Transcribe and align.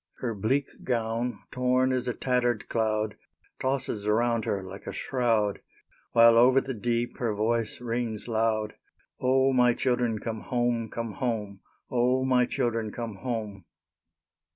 Her 0.17 0.33
bleak 0.33 0.83
gown, 0.83 1.43
torn 1.51 1.91
as 1.91 2.07
a 2.07 2.15
tattered 2.15 2.67
cloud, 2.69 3.17
Tosses 3.59 4.07
around 4.07 4.45
her 4.45 4.63
like 4.63 4.87
a 4.87 4.91
shroud, 4.93 5.61
While 6.13 6.39
over 6.39 6.59
the 6.59 6.73
deep 6.73 7.19
her 7.19 7.35
voice 7.35 7.79
rings 7.79 8.27
loud, 8.27 8.73
"O, 9.19 9.53
my 9.53 9.75
children, 9.75 10.17
come 10.17 10.39
home, 10.41 10.89
come 10.89 11.11
home! 11.11 11.59
O, 11.91 12.25
my 12.25 12.47
children, 12.47 12.91
come 12.91 13.17
home!" 13.17 13.65